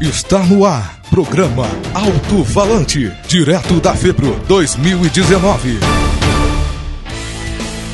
[0.00, 1.00] Está no ar.
[1.08, 1.64] Programa
[1.94, 3.10] Alto Falante.
[3.26, 5.78] Direto da FEPRO 2019.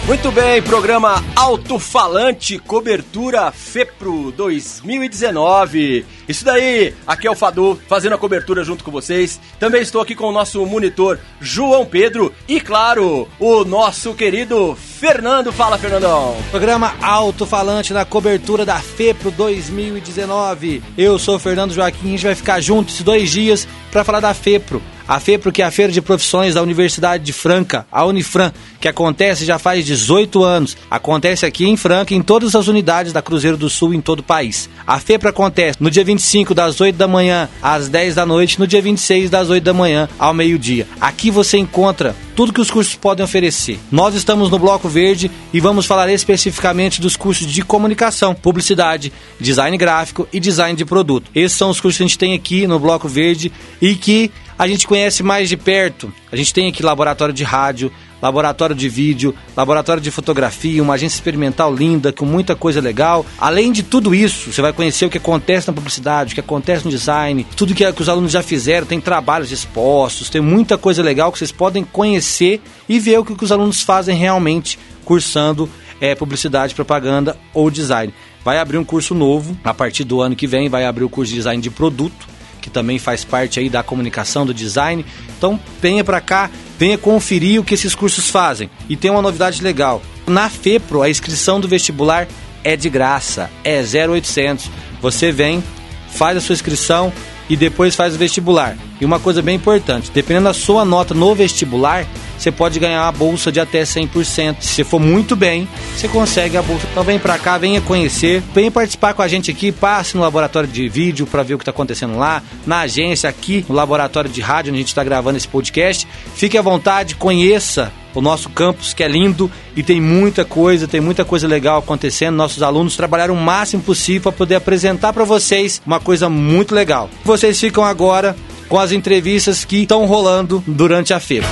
[0.04, 6.04] Muito bem, programa Alto Falante, cobertura FEPRO 2019.
[6.28, 9.40] Isso daí, aqui é o Fadu, fazendo a cobertura junto com vocês.
[9.60, 15.50] Também estou aqui com o nosso monitor João Pedro e, claro, o nosso querido Fernando.
[15.50, 16.36] Fala, Fernandão.
[16.52, 20.80] Programa Alto Falante na cobertura da FEPRO 2019.
[20.96, 24.32] Eu sou o Fernando Joaquim, a gente vai ficar juntos dois dias para falar da
[24.32, 24.80] FEPRO.
[25.08, 28.86] A FEPRO, que é a Feira de Profissões da Universidade de Franca, a Unifran, que
[28.86, 30.76] acontece já faz 18 anos.
[30.88, 34.22] Acontece aqui em Franca, em todas as unidades da Cruzeiro do Sul, em todo o
[34.22, 34.70] país.
[34.86, 38.68] A FEPRO acontece no dia 25, das 8 da manhã às 10 da noite, no
[38.68, 40.86] dia 26, das 8 da manhã ao meio-dia.
[41.00, 43.78] Aqui você encontra tudo que os cursos podem oferecer.
[43.90, 49.76] Nós estamos no Bloco Verde e vamos falar especificamente dos cursos de comunicação, publicidade, design
[49.76, 51.30] gráfico e design de produto.
[51.34, 54.66] Esses são os cursos que a gente tem aqui no Bloco Verde e que a
[54.66, 56.12] gente conhece mais de perto.
[56.30, 57.92] A gente tem aqui laboratório de rádio,
[58.22, 63.26] laboratório de vídeo, laboratório de fotografia, uma agência experimental linda, com muita coisa legal.
[63.36, 66.84] Além de tudo isso, você vai conhecer o que acontece na publicidade, o que acontece
[66.84, 71.02] no design, tudo que, que os alunos já fizeram, tem trabalhos expostos, tem muita coisa
[71.02, 75.68] legal que vocês podem conhecer e ver o que, que os alunos fazem realmente cursando
[76.00, 78.14] é, publicidade, propaganda ou design.
[78.44, 81.30] Vai abrir um curso novo a partir do ano que vem, vai abrir o curso
[81.30, 85.04] de design de produto que também faz parte aí da comunicação, do design.
[85.36, 88.70] Então, venha para cá, venha conferir o que esses cursos fazem.
[88.88, 90.00] E tem uma novidade legal.
[90.26, 92.26] Na FEPRO, a inscrição do vestibular
[92.64, 94.70] é de graça, é 0800.
[95.02, 95.62] Você vem,
[96.08, 97.12] faz a sua inscrição
[97.48, 98.76] e depois faz o vestibular.
[99.00, 102.06] E uma coisa bem importante, dependendo da sua nota no vestibular,
[102.42, 104.56] você pode ganhar uma bolsa de até 100%.
[104.60, 106.86] Se você for muito bem, você consegue a bolsa.
[106.90, 110.68] Então vem pra cá, venha conhecer, venha participar com a gente aqui, passe no laboratório
[110.68, 114.40] de vídeo para ver o que tá acontecendo lá, na agência aqui, no laboratório de
[114.40, 116.06] rádio onde a gente está gravando esse podcast.
[116.34, 121.00] Fique à vontade, conheça o nosso campus que é lindo e tem muita coisa, tem
[121.00, 122.36] muita coisa legal acontecendo.
[122.36, 127.08] Nossos alunos trabalharam o máximo possível para poder apresentar para vocês uma coisa muito legal.
[127.24, 128.36] Vocês ficam agora
[128.68, 131.46] com as entrevistas que estão rolando durante a feira.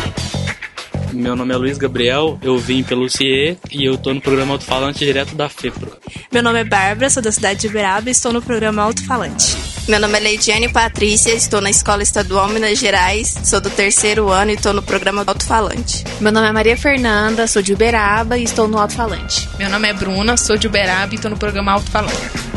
[1.13, 5.05] Meu nome é Luiz Gabriel, eu vim pelo CIE e eu tô no programa Alto-Falante
[5.05, 5.97] direto da FEPRO.
[6.33, 9.57] Meu nome é Bárbara, sou da cidade de Uberaba e estou no programa Alto-Falante.
[9.89, 14.53] Meu nome é Leidiane Patrícia, estou na Escola Estadual Minas Gerais, sou do terceiro ano
[14.53, 16.05] e estou no programa Alto-Falante.
[16.21, 19.49] Meu nome é Maria Fernanda, sou de Uberaba e estou no Alto-Falante.
[19.59, 22.50] Meu nome é Bruna, sou de Uberaba e estou no programa Alto-Falante.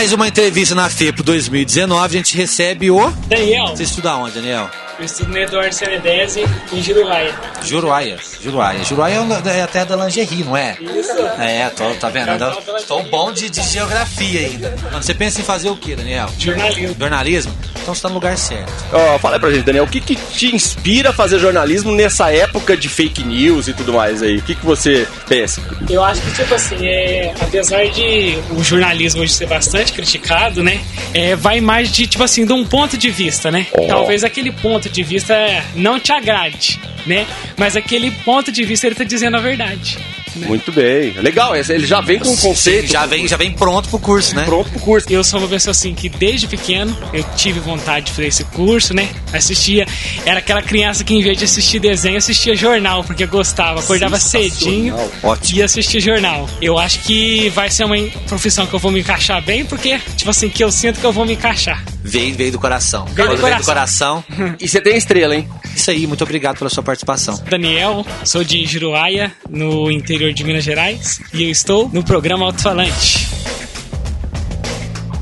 [0.00, 3.10] Mais uma entrevista na FEPRO 2019, a gente recebe o...
[3.26, 3.66] Daniel.
[3.66, 4.70] Você estuda onde, Daniel?
[4.98, 7.38] Eu estudo no Eduardo Senedese, em Juruáia.
[7.62, 8.82] Juruáia, Juruáia.
[8.82, 9.20] Juruáia
[9.52, 10.78] é a terra da lingerie, não é?
[10.80, 11.12] Isso.
[11.38, 12.30] É, tô, tá vendo?
[12.78, 14.74] Estou bom de, de geografia ainda.
[14.92, 16.30] Você pensa em fazer o que, Daniel?
[16.38, 16.96] Jornalismo.
[16.98, 17.54] Jornalismo?
[17.90, 18.72] Então você tá no lugar certo.
[18.92, 22.32] Ó, fala aí pra gente, Daniel, o que, que te inspira a fazer jornalismo nessa
[22.32, 24.36] época de fake news e tudo mais aí?
[24.36, 25.60] O que, que você pensa?
[25.88, 30.80] Eu acho que, tipo assim, é, apesar de o jornalismo hoje ser bastante criticado, né?
[31.12, 33.66] É, vai mais de, tipo assim, de um ponto de vista, né?
[33.88, 35.34] Talvez aquele ponto de vista
[35.74, 37.26] não te agrade, né?
[37.56, 39.98] Mas aquele ponto de vista ele tá dizendo a verdade.
[40.40, 40.48] Né?
[40.48, 41.12] Muito bem.
[41.12, 42.90] Legal, ele já vem com um conceito.
[42.90, 44.44] Já vem, já vem pronto pro curso, né?
[44.44, 45.06] Pronto pro curso.
[45.10, 48.94] Eu sou uma pessoa assim que desde pequeno eu tive vontade de fazer esse curso,
[48.94, 49.08] né?
[49.32, 49.86] Assistia,
[50.24, 54.94] era aquela criança que em vez de assistir desenho, assistia jornal, porque gostava, acordava cedinho
[55.22, 55.58] Ótimo.
[55.58, 56.48] e assistia jornal.
[56.60, 57.96] Eu acho que vai ser uma
[58.26, 61.12] profissão que eu vou me encaixar bem, porque, tipo assim, que eu sinto que eu
[61.12, 61.84] vou me encaixar.
[62.02, 63.04] Veio, veio do coração.
[63.06, 64.24] Veio do Quando veio do coração.
[64.60, 65.48] E você tem estrela, hein?
[65.74, 67.40] Isso aí, muito obrigado pela sua participação.
[67.48, 72.60] Daniel, sou de Juruáia, no interior de Minas Gerais, e eu estou no programa Alto
[72.62, 73.28] Falante.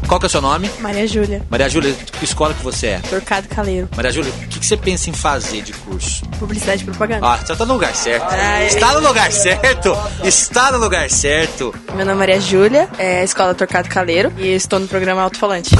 [0.08, 0.70] Qual que é o seu nome?
[0.80, 2.98] Maria Júlia, Maria Júlia, que escola que você é?
[3.00, 6.24] Torcado Caleiro, Maria Júlia, o que, que você pensa em fazer de curso?
[6.38, 7.26] publicidade e propaganda.
[7.26, 8.26] Ah, você tá no lugar certo.
[8.30, 8.66] Ai.
[8.68, 9.92] Está no lugar certo.
[10.24, 11.74] Está no lugar certo.
[11.94, 15.20] Meu nome é Maria Júlia, é a escola Torcado Caleiro e eu estou no programa
[15.20, 15.70] Alto Falante.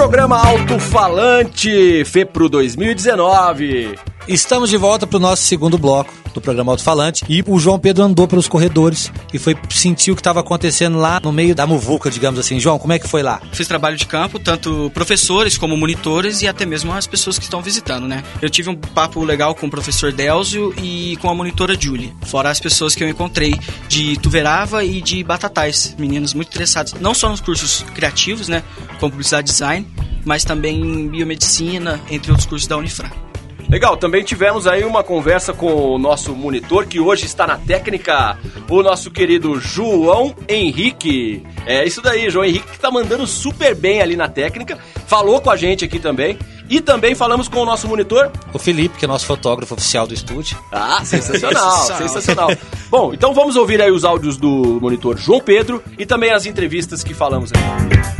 [0.00, 4.09] Programa Alto Falante, FEPRO 2019.
[4.28, 7.78] Estamos de volta para o nosso segundo bloco do programa Alto Falante e o João
[7.78, 11.66] Pedro andou pelos corredores e foi sentir o que estava acontecendo lá no meio da
[11.66, 12.60] muvuca, digamos assim.
[12.60, 13.40] João, como é que foi lá?
[13.52, 17.60] Fiz trabalho de campo, tanto professores como monitores e até mesmo as pessoas que estão
[17.62, 18.22] visitando, né?
[18.40, 22.50] Eu tive um papo legal com o professor Delzio e com a monitora Julie, fora
[22.50, 23.58] as pessoas que eu encontrei
[23.88, 28.62] de Tuverava e de Batatais, meninos muito interessados, não só nos cursos criativos, né,
[29.00, 29.86] como publicidade design,
[30.24, 33.10] mas também em biomedicina, entre outros cursos da Unifran.
[33.70, 38.36] Legal, também tivemos aí uma conversa com o nosso monitor que hoje está na técnica,
[38.68, 41.46] o nosso querido João Henrique.
[41.64, 44.76] É isso daí, João Henrique que tá mandando super bem ali na técnica,
[45.06, 46.36] falou com a gente aqui também.
[46.68, 48.30] E também falamos com o nosso monitor.
[48.52, 50.56] O Felipe, que é nosso fotógrafo oficial do estúdio.
[50.70, 52.48] Ah, sensacional, sensacional.
[52.88, 57.02] Bom, então vamos ouvir aí os áudios do monitor João Pedro e também as entrevistas
[57.02, 58.19] que falamos aí.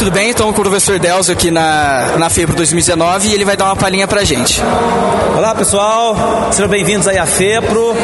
[0.00, 0.30] Tudo bem?
[0.30, 3.76] Estou com o professor Delcio aqui na, na FEPRO 2019 e ele vai dar uma
[3.76, 4.58] palhinha pra gente.
[5.36, 6.16] Olá pessoal,
[6.50, 7.94] sejam bem-vindos aí à FEPRO.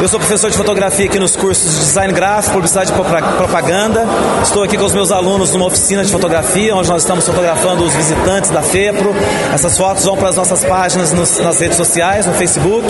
[0.00, 2.94] Eu sou professor de fotografia aqui nos cursos de design gráfico, publicidade e
[3.36, 4.06] propaganda.
[4.42, 7.92] Estou aqui com os meus alunos numa oficina de fotografia, onde nós estamos fotografando os
[7.92, 9.14] visitantes da FEPRO.
[9.52, 12.88] Essas fotos vão para as nossas páginas nos, nas redes sociais, no Facebook,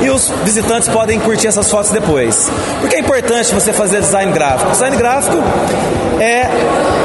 [0.00, 2.50] e os visitantes podem curtir essas fotos depois.
[2.80, 4.70] Por que é importante você fazer design gráfico?
[4.70, 5.36] Design gráfico
[6.18, 6.48] é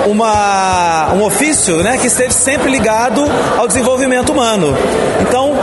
[0.08, 0.85] uma,
[1.16, 3.24] um ofício né, que esteve sempre ligado
[3.58, 4.76] ao desenvolvimento humano.
[5.22, 5.54] Então,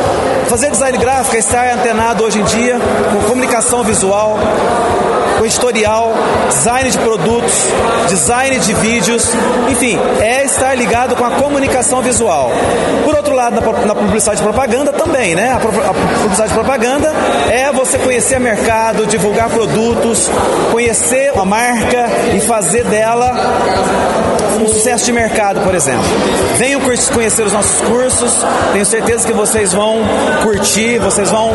[0.49, 2.79] fazer design gráfico é estar antenado hoje em dia
[3.13, 4.39] com comunicação visual,
[5.43, 6.12] com historial,
[6.50, 7.53] design de produtos,
[8.09, 9.29] design de vídeos,
[9.69, 12.53] enfim, é estar ligado com a comunicação visual.
[13.05, 15.53] Por outro lado, na, publicidade e propaganda também, né?
[15.53, 17.12] A, publicidade e propaganda
[17.50, 20.31] é você conhecer mercado, divulgar produtos,
[20.71, 22.06] conhecer a marca
[22.37, 23.33] e fazer dela
[24.61, 26.05] um sucesso de mercado, por exemplo.
[26.56, 26.81] Venham
[27.12, 28.33] conhecer os nossos cursos,
[28.73, 30.03] tenho certeza que vocês vão
[30.45, 31.50] curtir, vocês vão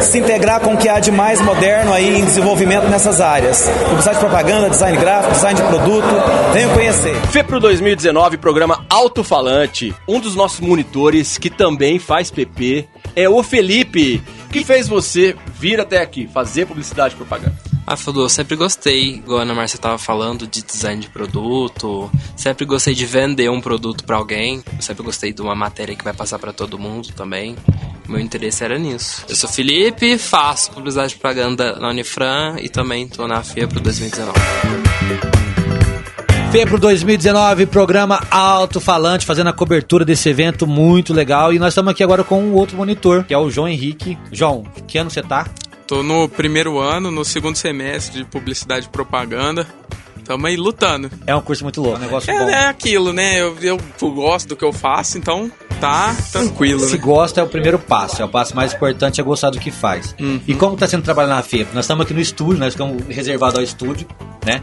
[0.00, 3.68] se integrar com o que há de mais moderno aí em desenvolvimento nessas áreas áreas:
[3.88, 6.06] publicidade de propaganda, design gráfico, design de produto.
[6.52, 7.14] Venham conhecer.
[7.28, 9.94] FEPRO 2019, programa Alto-Falante.
[10.06, 15.80] Um dos nossos monitores, que também faz PP, é o Felipe, que fez você vir
[15.80, 17.71] até aqui fazer publicidade e propaganda.
[17.84, 22.10] Ah, Fodô, sempre gostei, igual a Ana Márcia estava falando, de design de produto.
[22.36, 24.62] Sempre gostei de vender um produto para alguém.
[24.80, 27.56] sempre gostei de uma matéria que vai passar para todo mundo também.
[28.08, 29.24] Meu interesse era nisso.
[29.28, 34.32] Eu sou Felipe, faço publicidade de propaganda na Unifran e também estou na FEPRO 2019.
[36.52, 41.52] FEPRO 2019, programa Alto Falante, fazendo a cobertura desse evento muito legal.
[41.52, 44.18] E nós estamos aqui agora com um outro monitor, que é o João Henrique.
[44.30, 45.46] João, que ano você tá?
[45.92, 49.66] Tô no primeiro ano, no segundo semestre de publicidade e propaganda.
[50.24, 51.10] Tamo aí lutando.
[51.26, 52.48] É um curso muito louco, um negócio é, bom.
[52.48, 53.38] É aquilo, né?
[53.38, 56.80] Eu, eu gosto do que eu faço, então tá tranquilo.
[56.80, 56.98] Se né?
[56.98, 60.14] gosta é o primeiro passo, é o passo mais importante é gostar do que faz.
[60.18, 60.40] Uhum.
[60.48, 61.74] E como tá sendo trabalhar na FEP?
[61.74, 64.08] Nós estamos aqui no estúdio, nós ficamos reservados ao estúdio,
[64.46, 64.62] né?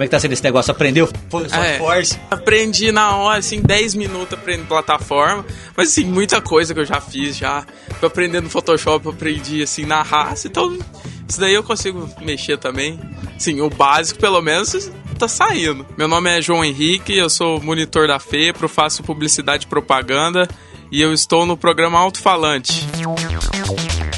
[0.00, 0.70] Como é que tá sendo esse negócio?
[0.70, 1.06] Aprendeu?
[1.28, 2.18] Foi só é, force?
[2.30, 5.44] Aprendi na hora, assim, 10 minutos aprendendo plataforma.
[5.76, 7.66] Mas, assim, muita coisa que eu já fiz, já.
[8.00, 10.48] Tô aprendendo Photoshop, eu aprendi, assim, na raça.
[10.48, 10.74] Então,
[11.28, 12.98] isso daí eu consigo mexer também.
[13.36, 15.84] Sim, o básico, pelo menos, tá saindo.
[15.98, 20.48] Meu nome é João Henrique, eu sou monitor da FEPRO, faço publicidade e propaganda.
[20.90, 22.86] E eu estou no programa Alto Falante.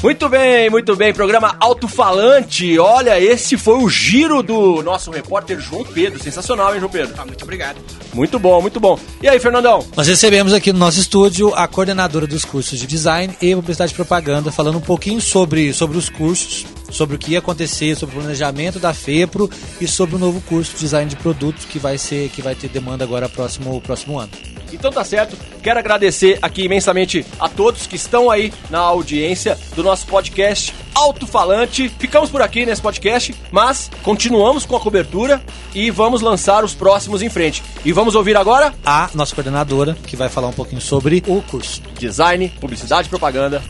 [0.03, 1.13] Muito bem, muito bem.
[1.13, 2.77] Programa Alto-Falante.
[2.77, 6.21] Olha, esse foi o giro do nosso repórter João Pedro.
[6.21, 7.15] Sensacional, hein, João Pedro?
[7.17, 7.77] Ah, muito obrigado.
[8.13, 8.99] Muito bom, muito bom.
[9.21, 9.87] E aí, Fernandão?
[9.95, 13.95] Nós recebemos aqui no nosso estúdio a coordenadora dos cursos de design e publicidade e
[13.95, 18.19] propaganda, falando um pouquinho sobre, sobre os cursos, sobre o que ia acontecer, sobre o
[18.19, 19.49] planejamento da FEPRO
[19.79, 22.67] e sobre o novo curso de design de produtos que vai ser que vai ter
[22.67, 24.52] demanda agora próximo próximo ano.
[24.73, 25.37] Então tá certo.
[25.61, 31.25] Quero agradecer aqui imensamente a todos que estão aí na audiência do nosso podcast Alto
[31.25, 31.89] Falante.
[31.99, 35.41] Ficamos por aqui nesse podcast, mas continuamos com a cobertura
[35.73, 37.63] e vamos lançar os próximos em frente.
[37.85, 41.81] E vamos ouvir agora a nossa coordenadora, que vai falar um pouquinho sobre o curso
[41.99, 43.61] Design, Publicidade e Propaganda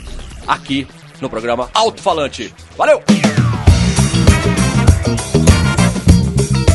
[0.48, 0.88] aqui
[1.22, 2.53] no programa Alto Falante.
[2.77, 3.01] Valeu!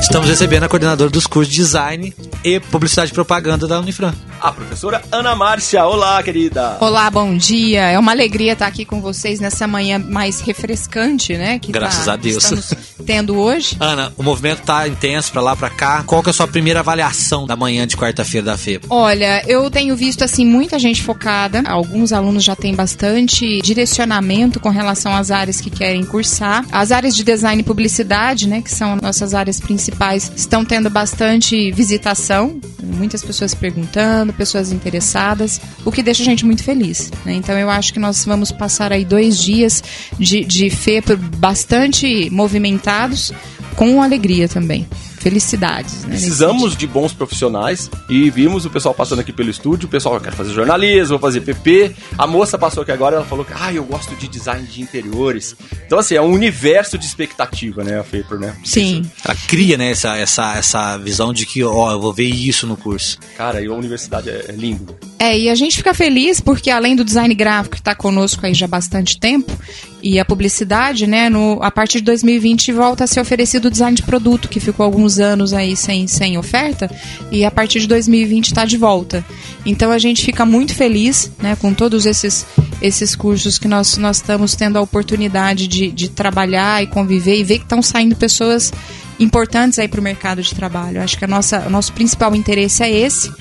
[0.08, 4.14] Estamos recebendo a coordenadora dos cursos de Design e Publicidade e Propaganda da Unifran.
[4.40, 5.84] A professora Ana Márcia.
[5.84, 6.76] Olá, querida.
[6.80, 7.90] Olá, bom dia.
[7.90, 11.58] É uma alegria estar aqui com vocês nessa manhã mais refrescante, né?
[11.58, 12.44] Que Graças tá, a Deus.
[12.44, 12.72] Estamos
[13.04, 13.76] tendo hoje.
[13.80, 16.04] Ana, o movimento tá intenso para lá, para cá.
[16.06, 18.86] Qual que é a sua primeira avaliação da manhã de quarta-feira da FEPA?
[18.90, 21.62] Olha, eu tenho visto assim muita gente focada.
[21.66, 26.64] Alguns alunos já têm bastante direcionamento com relação às áreas que querem cursar.
[26.70, 31.72] As áreas de design e publicidade, né, que são nossas áreas principais, estão tendo bastante
[31.72, 32.60] visitação.
[32.82, 37.10] Muitas pessoas perguntando, pessoas interessadas, o que deixa a gente muito feliz.
[37.24, 37.34] Né?
[37.34, 39.82] Então eu acho que nós vamos passar aí dois dias
[40.18, 43.32] de, de FEPA bastante movimentados,
[43.76, 44.86] com alegria também
[45.18, 46.04] felicidades.
[46.04, 49.86] Né, Precisamos de bons profissionais e vimos o pessoal passando aqui pelo estúdio.
[49.86, 51.94] O pessoal quer fazer jornalismo, vou fazer PP.
[52.16, 55.56] A moça passou aqui agora ela falou que ah, eu gosto de design de interiores.
[55.86, 58.56] Então, assim, é um universo de expectativa, né, a FEPR, né?
[58.64, 59.08] Sim.
[59.24, 62.76] Ela cria, né, essa, essa, essa visão de que, ó, eu vou ver isso no
[62.76, 63.18] curso.
[63.36, 64.96] Cara, e a universidade é, é lindo.
[65.20, 68.54] É, e a gente fica feliz porque além do design gráfico que está conosco aí
[68.54, 69.52] já há bastante tempo
[70.00, 73.96] e a publicidade, né, no, a partir de 2020 volta a ser oferecido o design
[73.96, 76.88] de produto, que ficou alguns anos aí sem, sem oferta,
[77.32, 79.24] e a partir de 2020 está de volta.
[79.66, 82.46] Então a gente fica muito feliz né, com todos esses,
[82.80, 87.42] esses cursos que nós, nós estamos tendo a oportunidade de, de trabalhar e conviver e
[87.42, 88.72] ver que estão saindo pessoas
[89.18, 91.02] importantes aí para o mercado de trabalho.
[91.02, 93.32] Acho que a nossa, o nosso principal interesse é esse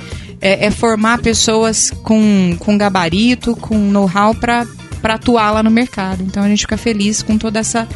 [0.42, 4.66] é, é formar pessoas com, com gabarito, com know-how para
[5.04, 6.24] atuar lá no mercado.
[6.24, 7.88] Então a gente fica feliz com toda essa,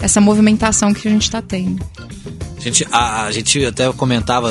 [0.00, 1.84] essa movimentação que a gente está tendo.
[2.56, 4.48] A gente, a, a, gente até comentava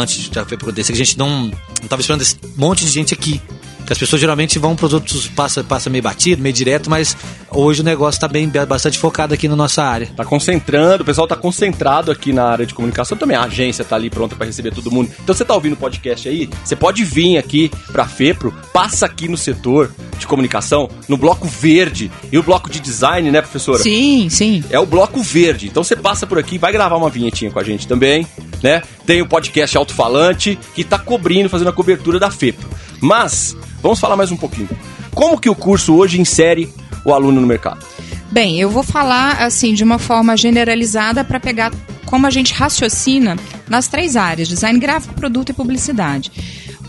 [0.00, 1.50] antes de acontecer que a gente não
[1.82, 3.40] estava esperando esse monte de gente aqui.
[3.88, 7.16] Que as pessoas geralmente vão para os outros, passa, passa meio batido, meio direto, mas
[7.50, 10.10] hoje o negócio está bem bastante focado aqui na nossa área.
[10.14, 13.34] Tá concentrando, o pessoal tá concentrado aqui na área de comunicação também.
[13.34, 15.10] A agência tá ali pronta para receber todo mundo.
[15.22, 19.26] Então você tá ouvindo o podcast aí, você pode vir aqui para FEPRO, passa aqui
[19.26, 22.10] no setor de comunicação, no bloco verde.
[22.30, 23.78] E o bloco de design, né, professora?
[23.78, 24.62] Sim, sim.
[24.68, 25.66] É o bloco verde.
[25.66, 28.26] Então você passa por aqui, vai gravar uma vinhetinha com a gente também,
[28.62, 28.82] né?
[29.06, 32.68] Tem o podcast Alto-Falante, que tá cobrindo, fazendo a cobertura da FEPRO.
[33.00, 34.68] Mas Vamos falar mais um pouquinho.
[35.14, 36.72] Como que o curso hoje insere
[37.04, 37.84] o aluno no mercado?
[38.30, 41.72] Bem, eu vou falar assim de uma forma generalizada para pegar
[42.04, 43.36] como a gente raciocina
[43.68, 46.30] nas três áreas: design gráfico, produto e publicidade.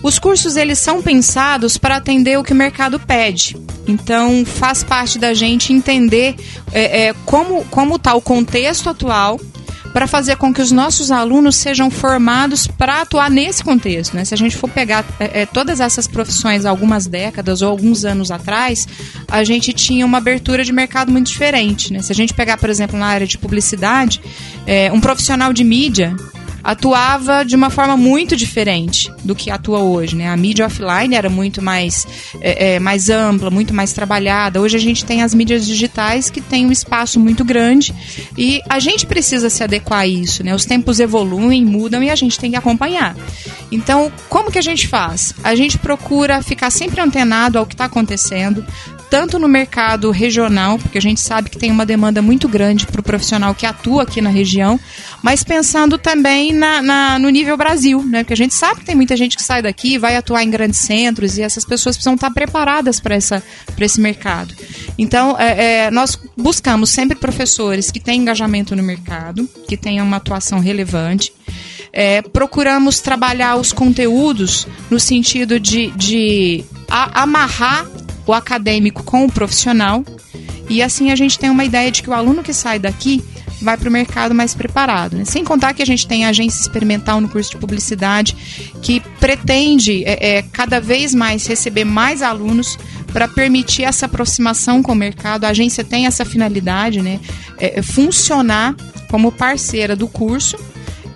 [0.01, 3.57] Os cursos eles são pensados para atender o que o mercado pede.
[3.87, 6.35] Então faz parte da gente entender
[6.71, 9.39] é, é, como como está o contexto atual
[9.93, 14.15] para fazer com que os nossos alunos sejam formados para atuar nesse contexto.
[14.15, 14.25] Né?
[14.25, 18.31] Se a gente for pegar é, é, todas essas profissões algumas décadas ou alguns anos
[18.31, 18.87] atrás,
[19.27, 21.91] a gente tinha uma abertura de mercado muito diferente.
[21.91, 22.01] Né?
[22.01, 24.21] Se a gente pegar, por exemplo, na área de publicidade,
[24.65, 26.15] é, um profissional de mídia
[26.63, 30.15] atuava de uma forma muito diferente do que atua hoje.
[30.15, 30.27] Né?
[30.27, 32.07] A mídia offline era muito mais,
[32.41, 34.61] é, é, mais ampla, muito mais trabalhada.
[34.61, 37.93] Hoje a gente tem as mídias digitais que têm um espaço muito grande
[38.37, 40.43] e a gente precisa se adequar a isso.
[40.43, 40.53] Né?
[40.53, 43.15] Os tempos evoluem, mudam e a gente tem que acompanhar.
[43.71, 45.33] Então, como que a gente faz?
[45.43, 48.65] A gente procura ficar sempre antenado ao que está acontecendo,
[49.09, 53.01] tanto no mercado regional, porque a gente sabe que tem uma demanda muito grande para
[53.01, 54.79] o profissional que atua aqui na região,
[55.23, 58.23] mas pensando também na, na, no nível Brasil, né?
[58.23, 60.79] Porque a gente sabe que tem muita gente que sai daqui, vai atuar em grandes
[60.79, 64.53] centros e essas pessoas precisam estar preparadas para esse mercado.
[64.97, 70.17] Então, é, é, nós buscamos sempre professores que têm engajamento no mercado, que tenham uma
[70.17, 71.33] atuação relevante.
[71.91, 77.87] É, procuramos trabalhar os conteúdos no sentido de, de a, amarrar
[78.29, 80.03] o acadêmico com o profissional.
[80.69, 83.23] E assim a gente tem uma ideia de que o aluno que sai daqui
[83.61, 85.17] vai para o mercado mais preparado.
[85.17, 85.25] Né?
[85.25, 88.35] Sem contar que a gente tem a agência experimental no curso de publicidade
[88.81, 92.77] que pretende é, é, cada vez mais receber mais alunos
[93.11, 95.45] para permitir essa aproximação com o mercado.
[95.45, 97.19] A agência tem essa finalidade, né?
[97.57, 98.75] É, é funcionar
[99.09, 100.55] como parceira do curso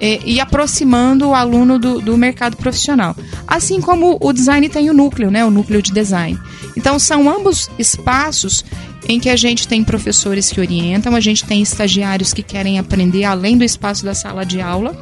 [0.03, 3.15] e, e aproximando o aluno do, do, mercado profissional.
[3.47, 6.37] Assim como o design tem o núcleo, né, o núcleo de design.
[6.75, 8.63] Então, são ambos espaços
[9.07, 13.25] em que a gente tem professores que orientam, a gente tem estagiários que querem aprender
[13.25, 14.99] além do espaço da sala de aula.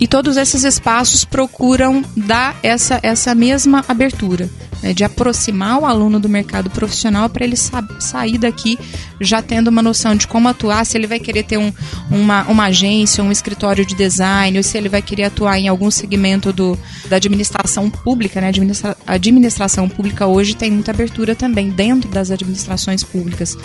[0.00, 4.50] E todos esses espaços procuram dar essa, essa mesma abertura
[4.84, 8.78] né, de aproximar o aluno do mercado profissional para ele sa sair daqui
[9.20, 11.72] já tendo uma noção de como atuar, se ele vai querer ter um,
[12.10, 15.90] uma, uma agência, um escritório de design, ou se ele vai querer atuar em algum
[15.90, 18.40] segmento do, da administração pública.
[18.40, 18.48] Né?
[18.48, 23.56] Administra a administração pública hoje tem muita abertura também dentro das administrações públicas.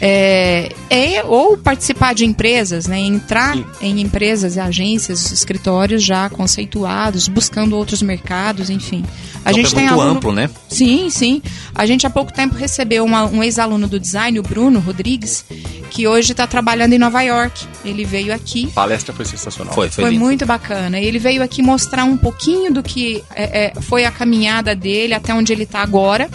[0.00, 2.98] É, é ou participar de empresas, né?
[2.98, 3.64] entrar Sim.
[3.80, 9.04] em empresas e agências, escritórios já conceituados, buscando outros mercados, enfim.
[9.44, 10.10] A então, gente é tem aluno...
[10.10, 10.50] amplo, né?
[10.68, 11.42] Sim, sim.
[11.74, 15.44] A gente há pouco tempo recebeu uma, um ex-aluno do design, o Bruno Rodrigues,
[15.90, 17.66] que hoje está trabalhando em Nova York.
[17.84, 18.68] Ele veio aqui.
[18.72, 19.74] A palestra foi sensacional.
[19.74, 21.00] Foi, foi, foi muito bacana.
[21.00, 25.32] Ele veio aqui mostrar um pouquinho do que é, é, foi a caminhada dele até
[25.34, 26.28] onde ele está agora.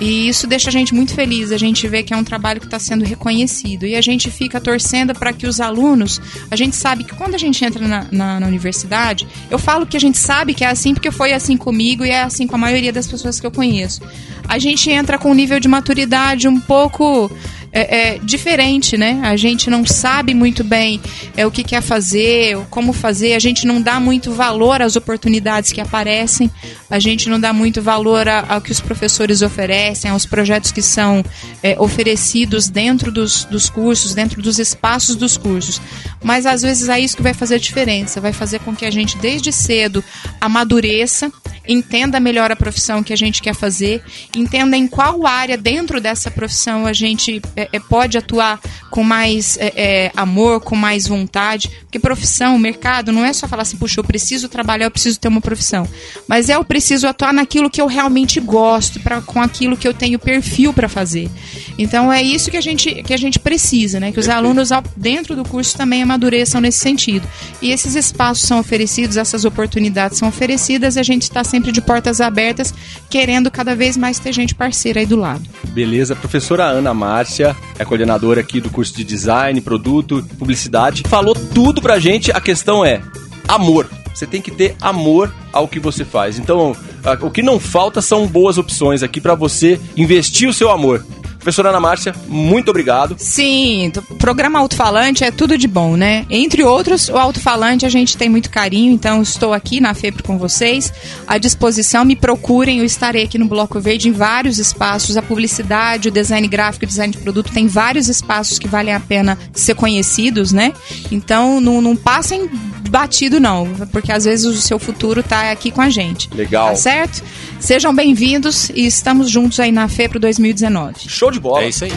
[0.00, 2.66] E isso deixa a gente muito feliz, a gente vê que é um trabalho que
[2.66, 3.86] está sendo reconhecido.
[3.86, 6.20] E a gente fica torcendo para que os alunos.
[6.50, 9.96] A gente sabe que quando a gente entra na, na, na, universidade, eu falo que
[9.96, 12.58] a gente sabe que é assim porque foi assim comigo e é assim com a
[12.58, 14.02] maioria das pessoas que eu conheço.
[14.48, 17.30] A gente entra com um nível de maturidade um pouco
[17.76, 19.20] é, é, diferente, né?
[19.22, 20.98] A gente não sabe muito bem
[21.36, 25.72] é, o que quer fazer, como fazer, a gente não dá muito valor às oportunidades
[25.72, 26.50] que aparecem,
[26.88, 31.22] a gente não dá muito valor ao que os professores oferecem, aos projetos que são
[31.62, 35.78] é, oferecidos dentro dos, dos cursos, dentro dos espaços dos cursos.
[36.24, 38.90] Mas às vezes é isso que vai fazer a diferença, vai fazer com que a
[38.90, 40.02] gente desde cedo
[40.40, 41.30] amadureça
[41.68, 44.02] entenda melhor a profissão que a gente quer fazer,
[44.34, 48.60] entenda em qual área dentro dessa profissão a gente é, é, pode atuar
[48.96, 49.72] com mais é,
[50.06, 54.04] é amor, com mais vontade, porque profissão, mercado, não é só falar assim, puxa, eu
[54.04, 55.86] preciso trabalhar, eu preciso ter uma profissão,
[56.26, 59.92] mas é eu preciso atuar naquilo que eu realmente gosto, pra, com aquilo que eu
[59.92, 61.28] tenho perfil para fazer.
[61.76, 64.12] Então é isso que a gente, que a gente precisa, né?
[64.12, 67.28] Que os alunos dentro do curso também amadureçam nesse sentido.
[67.60, 71.82] E esses espaços são oferecidos, essas oportunidades são oferecidas, e a gente está sempre de
[71.82, 72.72] portas abertas,
[73.10, 75.46] querendo cada vez mais ter gente parceira aí do lado.
[75.64, 81.80] Beleza, professora Ana Márcia, é coordenadora aqui do curso de design, produto, publicidade, falou tudo
[81.82, 82.30] pra gente.
[82.32, 83.00] A questão é
[83.46, 83.88] amor.
[84.14, 86.38] Você tem que ter amor ao que você faz.
[86.38, 86.74] Então,
[87.20, 91.04] o que não falta são boas opções aqui para você investir o seu amor.
[91.46, 93.14] Professora Ana Márcia, muito obrigado.
[93.20, 96.26] Sim, programa Alto-Falante é tudo de bom, né?
[96.28, 100.38] Entre outros, o Alto-Falante a gente tem muito carinho, então estou aqui na FEPRO com
[100.38, 100.92] vocês,
[101.24, 106.08] à disposição, me procurem, eu estarei aqui no Bloco Verde em vários espaços, a publicidade,
[106.08, 109.76] o design gráfico, o design de produto, tem vários espaços que valem a pena ser
[109.76, 110.72] conhecidos, né?
[111.12, 112.50] Então, não, não passem
[112.96, 116.30] batido não, porque às vezes o seu futuro está aqui com a gente.
[116.34, 116.68] Legal.
[116.68, 117.22] Tá certo?
[117.60, 121.06] Sejam bem-vindos e estamos juntos aí na FEPRO 2019.
[121.06, 121.62] Show de bola.
[121.62, 121.92] É isso aí.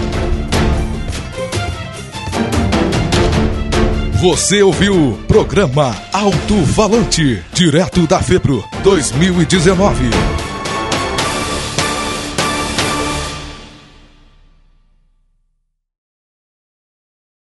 [4.21, 10.38] Você ouviu o programa Alto Falante, direto da FEPRO 2019.